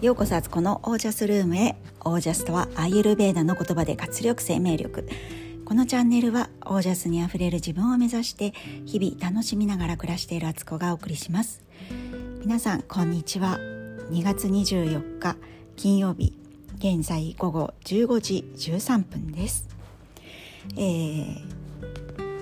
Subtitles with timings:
[0.00, 1.76] ようこそあつこのオージャスルームへ。
[2.06, 5.06] オージャスとはアーユルベーダの言葉で活力生命力。
[5.66, 8.54] このチャンネルはオージャスにあふれる自分を目指して
[8.86, 11.62] 日々楽しみながら暮らしているあつこがお送りします。
[12.40, 13.58] 皆さんこんにちは。
[14.10, 15.36] 2月24日
[15.76, 16.32] 金曜日。
[16.78, 19.68] 現在午後15時13分です。
[20.76, 21.60] えー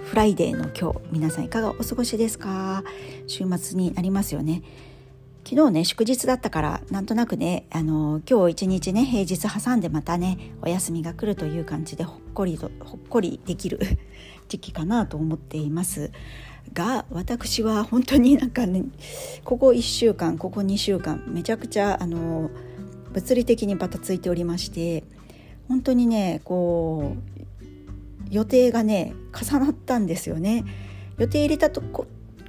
[0.04, 2.82] Friday の今日皆さんいかがお過ごしですか？
[3.26, 4.62] 週末になりますよね。
[5.48, 13.80] 昨日ね祝日だったからなんとなくねあの今日一日ね平日挟んでまたねお休みが来るという感じでほっこりとほっこりできる
[14.48, 16.10] 時期かなと思っています。
[16.74, 18.84] が私は本当に なんかね
[19.42, 22.50] ここ1週間ここ2週間めちゃくちゃあの
[23.14, 25.02] 物理的にバタついておりまして
[25.66, 30.66] 本当にねこう予定がね重なったんですよね。
[31.16, 32.06] 予定入れたとこ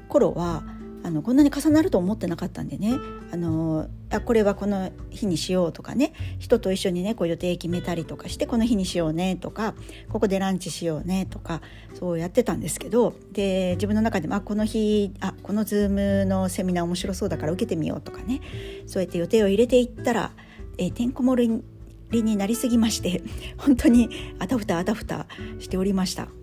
[0.10, 2.94] 頃はあのこんなに重なると思ってなかったんでね。
[3.32, 6.14] あのあこれはこの日にしようとかね。
[6.40, 9.76] 人と一緒にねこう予定決めたりとかしてこの日にしようねとか
[10.10, 11.62] ここでランチしようねとか
[11.94, 13.14] そうやってたんですけど。
[13.32, 18.42] で自分の中でもあこの日あこのズームのセミナー面白そうだから受けてみようとかね。
[18.86, 20.32] そうやって予定を入れていったら、
[20.78, 21.62] え、てんこ盛
[22.12, 23.22] りになりすぎまして
[23.58, 25.28] 本当にあたふたあたふた
[25.60, 26.39] しておりました。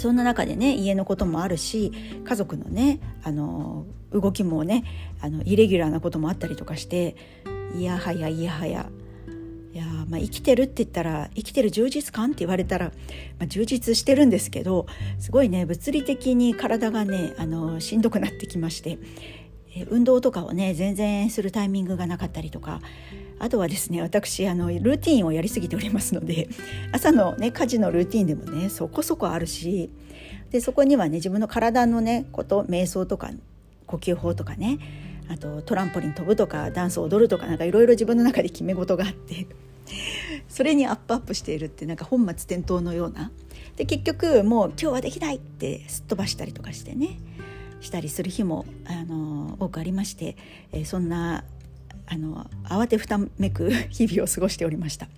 [0.00, 1.92] そんな中でね家のこともあるし
[2.24, 4.84] 家族のねあの動きもね
[5.20, 7.16] あのイレギュラーなこともあったりとかして
[7.76, 8.90] いやはやいやはや。
[9.72, 12.86] いやまあ、生きてるって言ったら生きてる充実感って言われたら、
[13.38, 14.86] まあ、充実してるんですけど
[15.20, 18.98] すごいね物理的に体がねあのしんどくなってきまして
[19.88, 22.80] 運動とかをね全然するタイミングがなかったりとか
[23.40, 26.48] あとはですね私あのルーティンをやりすぎておりますので
[26.92, 29.90] 朝のね家事のルーティンでもねそこそこあるし
[30.50, 33.30] でそこにはね自分の体のねこと瞑想とか
[33.86, 34.78] 呼吸法とかね
[35.28, 39.46] あとトランポリン飛ぶとかダンス踊るとかなんかいろいろ自分の中で決め事があって
[40.48, 43.32] それにアップアップしているってなんか本末転倒のような。
[43.76, 47.18] で結局もう今日はできないってすっ飛ばしたりとかしてね
[47.80, 50.36] したりする日もあの多くありまして、
[50.72, 51.44] えー、そんな
[52.10, 55.08] あの慌てふためく日々を過ごしておりました。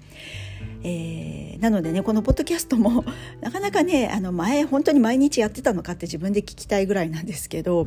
[0.85, 3.05] えー、なのでねこのポッドキャストも
[3.41, 7.87] なかなかねあの前本当に毎日やってたのかって自分で聞きたいぐらいなんですけど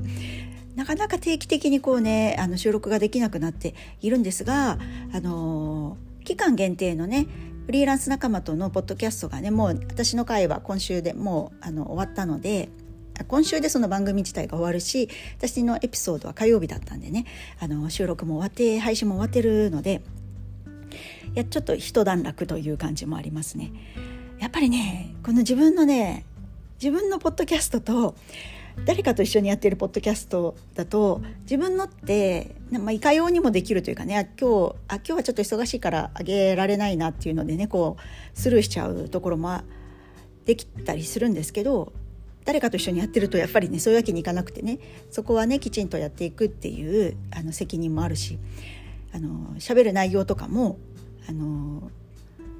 [0.75, 4.79] なかなか定期的にこうねあの収録ができなくなっているんですが
[5.11, 7.27] あの期間限定のね
[7.65, 12.69] フリーランス仲間とのポッドキャストがねもう私の回は今週でもうあの終わったので
[13.23, 17.25] 今週でその番組自体が終わるし私のエピソードは火曜日だったんでね
[17.59, 20.01] あの収録も終わって配信も終わってるので
[21.33, 23.71] いやちょっと一段落という感じもありますね。
[24.39, 26.25] やっぱりねこの自分のね
[26.81, 28.15] 自分のポッドキャストと
[28.83, 39.61] 誰かと一緒にやってるポッドキャストだと自分のって、まあ、いかようにもできるというかね今日あ今日はちょっと忙しいからあげられないなっていうのでねこうスルーしちゃうところも
[40.45, 41.93] できたりするんですけど
[42.45, 44.79] 誰かと一緒にやってるとやっぱりねそういうわけにいかなくてね
[45.09, 48.37] そこはねきちんとやっていくっていうあの責任もあるし
[49.13, 50.77] あの喋る内容とかも
[51.27, 51.89] あの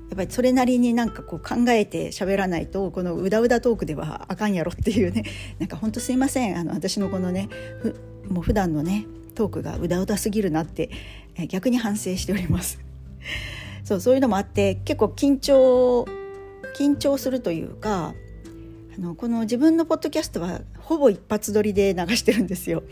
[0.10, 5.24] やっぱりそれなりになんかこう考えて喋らないとこのうだうだトークではあかんやろっていうね
[5.60, 6.58] なんかほんとすいません。
[6.58, 7.50] あの私のこのね
[7.82, 7.96] ふ
[8.30, 10.90] もう普段のねトークがうだうだすぎるなって
[11.50, 12.80] 逆に反省しております。
[13.84, 16.06] そうそういうのもあって結構緊張
[16.78, 18.14] 緊張するというか
[18.98, 22.84] あのこの自分のポッドキャストはほぼ一発撮りで流してるんですよ。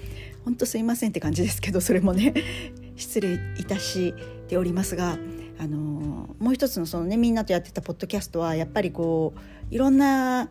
[0.43, 2.33] ほんとすいませんって感じですけどそれもね
[2.97, 4.13] 失礼いたし
[4.49, 5.17] ておりますが
[5.57, 9.33] あのもう一つのそのねみんなとやってたポッドキャストはやっぱりこ
[9.71, 10.49] ういろんな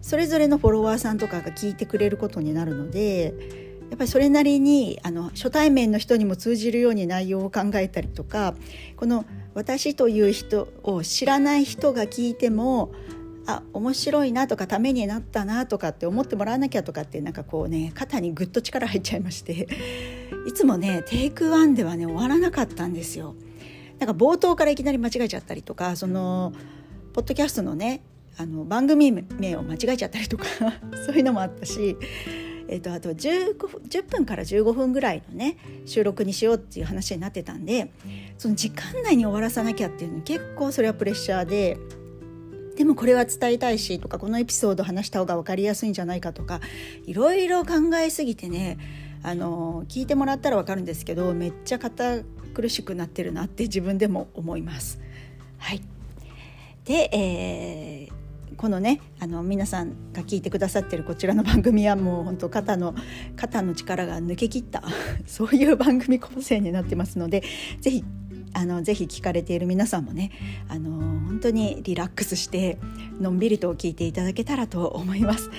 [0.00, 3.34] それぞれのフォロワーさんとかが聞いてくれることになるので
[3.90, 8.54] やっぱりそれなりにあの初対面の人にも通じるように内容を考えたりとか
[8.96, 12.92] この私という人を知らない人が聞いても
[13.50, 19.68] あ面白いなとかためになったなとかって思ってもらわなきゃとかってなんかこうね肩にぐっと力入っちゃいまして
[20.46, 23.34] いつもねテイクワンではね終わらなかったんですよ。
[23.98, 26.54] なんか冒頭からいきなり間違えちゃったりとかその
[27.12, 28.02] ポッドキャストのね
[28.38, 30.46] あの番組名を間違えちゃったりとか
[31.04, 31.96] そういうのもあったし、
[32.68, 37.90] えーと、あと 10, 10分から15分ぐらいのね収録にしようっていう話になってたんで
[38.38, 41.78] その時間内に終わらさなきゃっていうの結構それはプレッシャーで。
[42.80, 46.62] でもこれは伝えたいしとかこのエピソード話した方が分かりやすいんじゃないかとか
[47.04, 48.78] いろいろ考えすぎてね
[49.22, 52.22] あの聞いてもらったら分かるんですけどめっちゃ堅
[52.54, 54.98] 苦しくなってるなって自分でも思います。
[55.58, 55.82] はい
[56.86, 62.94] で、えー、このねあの皆さんが聞いてくださってるこちらの番組はもう本当肩の
[63.36, 64.82] 肩の力が抜けきった
[65.26, 67.42] そういう番組構成になってますので
[67.82, 68.04] 是非
[68.52, 70.32] あのぜひ聞かれている皆さんもね
[70.68, 72.78] あの本当にリラックスして
[73.20, 75.50] のんびりと聞いていただけたらと思います。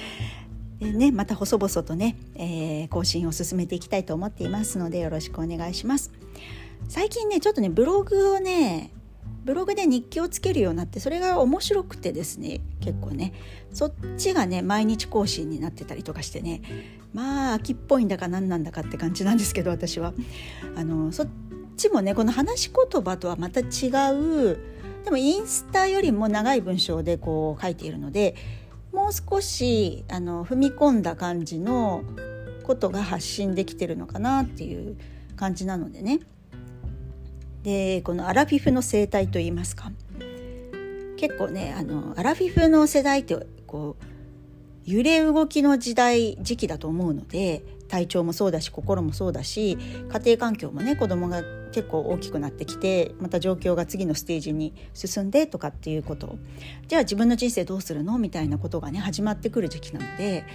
[0.79, 6.11] でね、また細々とね、えー、更新を進めていきたいと思っていますのでよろしくお願いします。
[6.89, 8.91] 最近ねちょっとねブログをね
[9.43, 13.33] ブログで日記をつけるようになってそれが面白くてですね結構ね
[13.73, 16.61] そっちがね毎日更新になってたりとかしてね
[17.13, 20.13] まあ秋っぽいんだか何なんだかって感じなんですけど私は
[20.75, 21.27] あのそっ
[21.81, 24.59] ちもねこの話し言葉とはまた違う。
[25.03, 28.35] でもインスタよりも長い文章でこう書いているので
[28.93, 32.03] もう少しあの踏み込んだ感じの
[32.63, 34.95] ことが発信できてるのかなっていう
[35.35, 36.19] 感じなのでね。
[37.63, 39.91] でこのアラフィフの生態といいますか。
[41.17, 43.35] 結構ねあのアラフィフの世代って
[43.65, 44.03] こう
[44.85, 49.77] 揺れ動きの時代時期だと思うので体調もそうだし心もそうだし
[50.09, 51.43] 家庭環境もね子供が
[51.73, 56.37] 結構大きくなってきてまた状況が次のステージに進んでとかっていうこと。
[56.87, 58.17] じゃあ自分の人生どうするの？
[58.17, 60.45] みたいなことがね始まってくる時期なので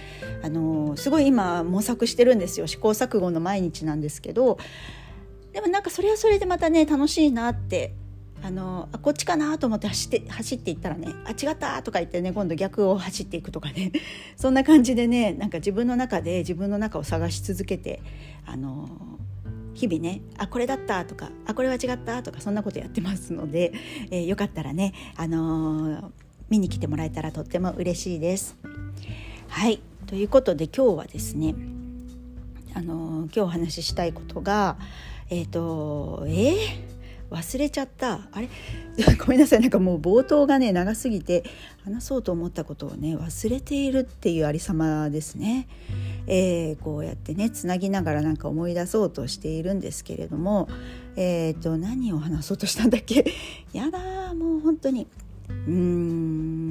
[0.43, 2.65] あのすごい今模索してるんですよ。
[2.65, 4.57] 試行錯誤の毎日なんですけど
[5.53, 7.93] でもなんかそれはそれでまたね楽しいなって
[8.43, 13.91] あのあこっちかなと思って走って走っていったらねあ違ったとか言ってね今度逆を走っていくとかね。
[14.37, 18.01] そんな感じでねなんか自分の中で自分の中を探し続けて
[18.45, 18.87] あの
[19.73, 23.73] 日々ねあこれだったとかあこれは違ったとかそんなことやってますので、
[24.11, 26.11] えー、よかったらね、あのー、
[26.49, 28.55] 見に来てもらえたらとっても嬉しいです。
[29.47, 29.81] はい。
[30.05, 31.53] ということで今日はですね、
[32.73, 34.77] あのー、今日お話ししたいことが
[35.29, 36.55] えっ、とえー、
[37.29, 38.27] 忘れちゃった。
[38.31, 38.47] あれ？
[39.19, 39.59] ごめんなさい。
[39.61, 41.43] なんかもう冒頭がね長すぎて
[41.83, 45.67] 話そうと思ったことをね忘れているっていうありさまですね、
[46.27, 50.67] えー、こうやってねつなぎながらなんか思い出そうとしているんですけれども
[51.15, 53.25] えっ、ー、と何を話そうとしたんだっけ？
[53.73, 55.07] やだもう本当に。
[55.49, 55.71] うー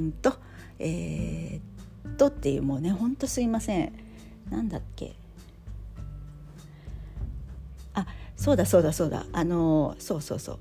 [0.07, 0.33] んと
[0.79, 3.91] えー、っとっていうもうねほんとすいません。
[4.49, 5.15] なんだっけ？
[8.37, 9.25] そうだそうだそうだ。
[9.33, 10.59] あのそうそうそう。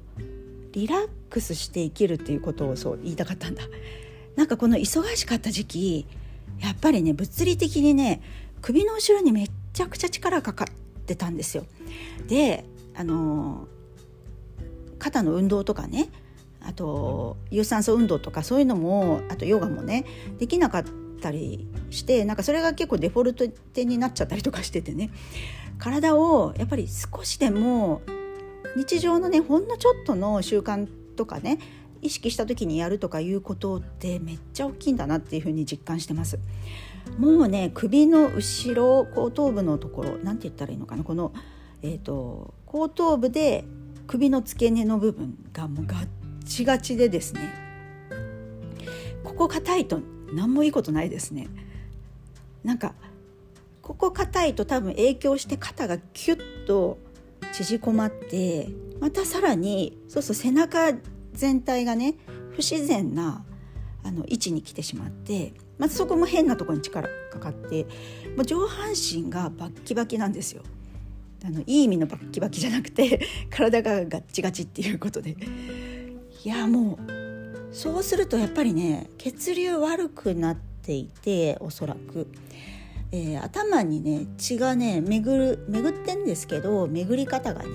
[0.73, 3.63] リラックスして生きるっていうことをそう言いたかったんだ。
[4.35, 6.07] なんかこの忙しかった時期
[6.61, 8.21] やっぱりね物理的にね
[8.61, 11.65] 首の後ろにめっちゃくちゃ力かかってたんですよ。
[12.29, 12.65] で
[12.95, 13.69] あの
[14.99, 16.09] 肩の運動とかね
[16.61, 20.05] あと有酸素運動とかそういうのもあとヨガもね
[20.39, 20.85] できなかっ
[21.21, 23.47] たりしてなんかそれが結構デフォルト
[23.77, 25.11] になっちゃったりとかしててね。
[25.79, 28.03] 体をやっぱり少しでも
[28.77, 30.87] 日常のねほんのちょっとの習慣
[31.17, 31.59] とかね
[32.03, 36.39] 意識した時にやるとかいうことってめっちゃ大きいんだなっていうふうに実感してます。
[37.19, 41.33] もうね首の後ろ後頭部のところ何て言ったらいいのかなこの、
[41.83, 43.65] えーと、後頭部で
[44.07, 46.07] 首の付け根の部分がもうガッ
[46.45, 47.41] チガチでですね
[49.25, 50.01] ここ硬いと
[50.33, 51.49] 何もいいことないですね。
[52.65, 52.95] なんか
[53.87, 56.99] ここ硬いと多分影響して肩がキュッと
[57.53, 58.69] 縮こまって
[59.01, 60.93] またさらにそうそう背中
[61.35, 62.17] 全体がね
[62.51, 63.45] 不自然な
[64.03, 67.85] あの位置に来てしまってまたそこも変なところに力かかって
[68.35, 70.63] もう上半身がバッキバキなんですよ。
[71.45, 73.21] あのいい意味のバッキバキじゃなくて
[73.51, 75.37] 体がガッチガチっていうことで
[76.45, 82.27] いやもうそうするとやっぱりね血流悪くなっていておそらく
[83.13, 87.69] えー、頭にね血がね巡る巡ってんですけど巡り方がね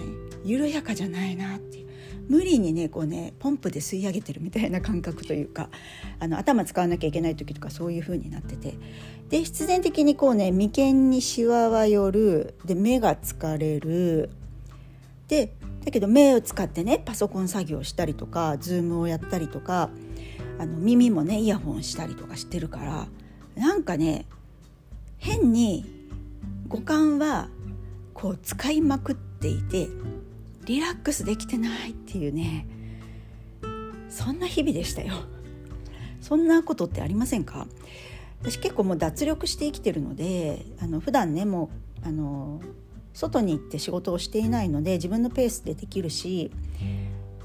[0.43, 1.91] 緩やかじゃないなっていう。
[2.29, 5.69] 無理にねこうねポンプで吸い上げてるみたいな感覚というか
[6.19, 8.75] あの頭使わなきゃいけない時とかそういう風になってて。
[9.29, 12.55] で必然的にこうね眉間にしわは寄る。
[12.65, 14.29] で目が疲れる。
[15.27, 15.53] で
[15.85, 19.89] だけど目を使ってねパソコン作業したりとかズームをやったりとか
[20.59, 23.07] あの耳もねイヤホンしたりとかしてるから
[23.55, 24.25] なんかね
[25.23, 25.85] 変に
[26.67, 27.47] 五感は
[28.15, 29.87] こう使いまくっていて
[30.65, 32.67] リラックスできてないっていうね
[34.09, 35.13] そんな日々でしたよ
[36.21, 37.67] そんなことってありませんか？
[38.41, 41.69] 私結構もう脱力して生きてるのであの普段ねも
[42.03, 42.59] うあの
[43.13, 46.51] 外に行って仕事をしていないので自分のペースでできるし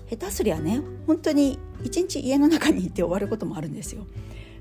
[0.08, 4.06] 下手すりゃね本当に一日家の中にいて終わることもあるんですよ。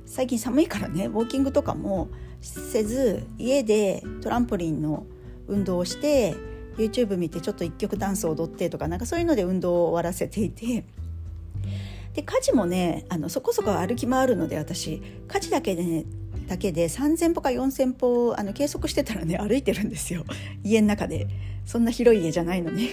[0.06, 2.10] 最近寒いからねウォーキングとかも
[2.42, 5.06] せず家でトランポリンの
[5.48, 6.36] 運動をして
[6.78, 10.86] YouTube 見てちょっと一曲ダンスを踊ってとかなんかそういうので運動を終わらせていて。
[12.14, 16.06] で家事もねあのそこそこ歩き回るので私家事だけでね
[16.48, 20.24] だけで3,000歩か4,000歩あの計測してたらね歩いてるんですよ。
[20.64, 21.28] 家の中で。
[21.66, 22.90] そんな広い家じゃないのに。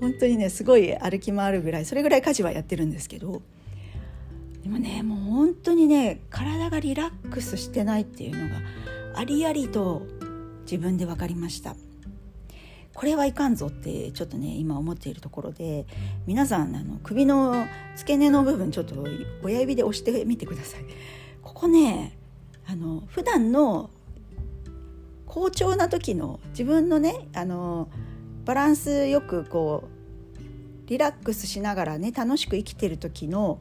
[0.00, 3.42] 本当にねすごい歩き回るぐらいそれぐらい家事はやってるんですけど。
[4.64, 8.62] でもねもう本当にね体がリラックスしてないっていうのが
[9.14, 10.06] ありありと
[10.62, 11.76] 自分で分かりました。
[12.94, 15.84] これはいかんぞってちょっとね今思っているところで
[16.26, 17.66] 皆さんあの首の
[17.96, 19.04] 付け根の部分ちょっと
[19.42, 20.84] 親指で押してみてください。
[21.42, 22.16] ここね
[22.66, 23.90] あの普段の
[25.26, 27.90] 好調な時の自分のねあの
[28.46, 29.90] バランスよくこ
[30.86, 33.58] うリラックスしながらね楽しく生きてる時の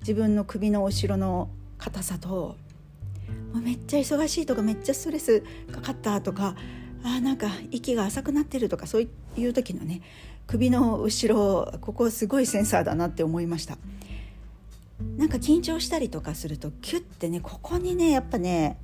[0.00, 2.56] 自分の首の後ろの硬さと
[3.52, 5.42] もうめっちゃ忙しいとかめっちゃストレス
[5.72, 6.56] かかったとか
[7.02, 10.02] あなんか息が浅くなってるとかそういう時のね
[10.46, 13.78] 首の後ろここすごいセンサーだなって思いました。
[15.16, 18.76] なんか緊張したりとかするとキュッてねここにねやっぱね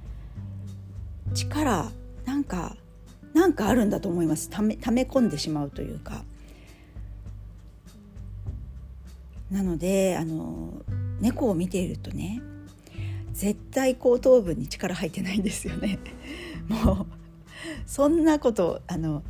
[1.35, 1.91] 力
[2.25, 2.77] なんか
[3.35, 4.49] なんかあるんだと思います。
[4.49, 6.25] ため溜め込んでしまうというか。
[9.51, 10.73] なのであの
[11.21, 12.43] 猫を見ているとね
[13.33, 15.99] 絶対後頭部に力入ってないんですよね。
[16.69, 17.07] もう
[17.85, 19.23] そんなことあの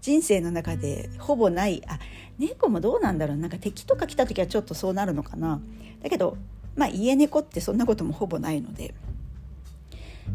[0.00, 2.00] 人生の中でほぼないあ
[2.38, 3.36] 猫もどうなんだろう。
[3.36, 5.60] なんか敵とか来た時はちょっとそうなるのかな。
[6.02, 6.36] だけど
[6.74, 8.92] まあ家猫ってそんなこともほぼないので。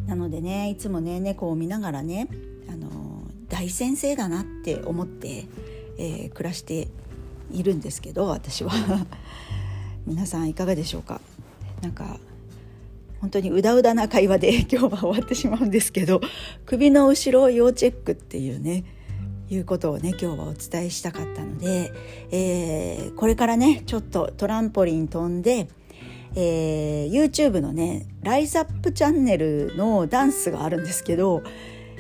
[0.07, 2.27] なのでねいつもね猫を見ながらね
[2.69, 5.45] あの大先生だなって思って、
[5.97, 6.87] えー、暮らして
[7.51, 8.71] いるんですけど私は。
[10.05, 11.21] 皆さんいかがでしょうか？
[11.81, 12.19] なんか
[13.21, 16.21] 本当にうだうだな会話で 今日は終わってしまうんですけど
[16.65, 18.83] 首の後ろを要チェックっていうね
[19.49, 21.91] いうことをね今日はお伝えしたかったので、
[22.31, 25.67] えー、これからねちょっとトランポリン飛んで、
[26.35, 31.41] えー、YouTube のねライズアップチャンネルのダンスがあるんですけど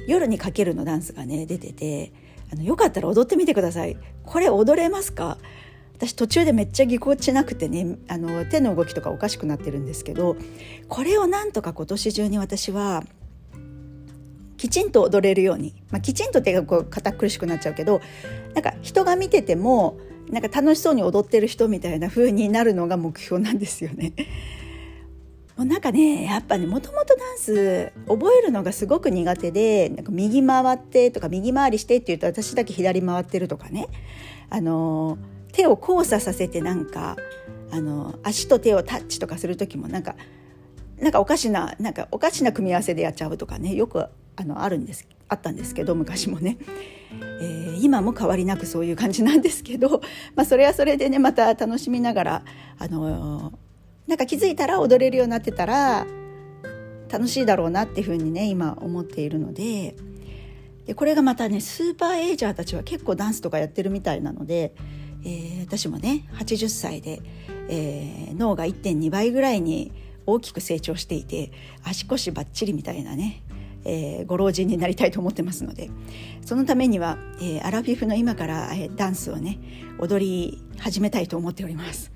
[0.07, 2.11] 夜にかけるのダンスがね出てて
[2.51, 3.97] あのよかったら踊ってみてください。
[4.23, 5.37] これ踊れますか？
[5.99, 10.37] 私途中でめっちゃぎこちなくてねあの手の動きとかおかしくなってるんですけど
[10.87, 13.03] これをなんとか今年中に私は
[14.55, 17.99] きちんと踊れるように、まあ、きちんと手がこう堅苦しくなっちゃうけど
[18.53, 19.97] なんか人が見てても
[20.29, 24.13] なんか楽しそうに踊ってる人みたいな風になるのが目標なんですよね。
[25.57, 33.87] もうなんかねやっぱねもともとダンス覚えるのがすごく苦手でなんか右回ってとか右回りしてって言うと私だけ左回ってるとかね
[34.49, 37.17] あのー手を交差させてなんか
[37.69, 40.15] あの足と手をタッチとかする時もなんか
[40.97, 44.05] なんかおかしななんかおかしな組み合わせでやっちゃうとかねよく
[44.37, 46.57] あのあるんですあったんですけど昔もね、
[47.41, 50.01] えー、今も変わりなくそういう感じなんですけど、
[50.33, 52.43] まあ、それはそれでねまた楽しみながら、
[52.79, 53.53] あのー、
[54.07, 56.07] なんか気づいたら踊れるようになってたら
[57.11, 59.95] 楽しいだろうなっていうふうにね今思っているので。
[60.85, 64.73] でこれがまたねスーパーエイジャーたちは結構ダンスとかやってるみたいなので
[65.23, 67.21] えー、私もね80歳で、
[67.69, 69.91] えー、脳が1.2倍ぐらいに
[70.25, 71.51] 大きく成長していて
[71.83, 73.43] 足腰ばっちりみたいなね、
[73.85, 75.89] えー、ご老人になりたいと思ってますので
[76.45, 79.59] そのためには、えー、アラフィフの今から、えー、ダンスをね
[79.99, 82.11] 踊り始めたいと思っております。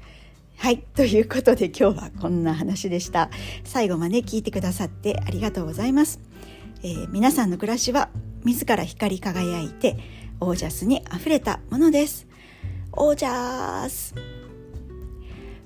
[0.55, 0.77] はい。
[0.77, 3.29] ということで今日はこんな話でした。
[3.65, 6.21] 最後まで聞いてくださってありがとうございます。
[6.83, 8.09] えー、皆さんの暮らしは
[8.45, 9.97] 自ら光り輝いて
[10.39, 12.27] オージャスにあふれたものです。
[12.95, 14.15] オージャース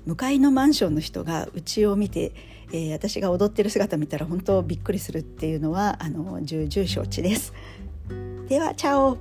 [0.06, 2.32] 向かいのマンションの人がうちを見て、
[2.72, 7.52] えー、私が踊ってる姿見たら本当びっくりするっていうのはあの重々承知です。
[8.48, 9.18] ではチャオ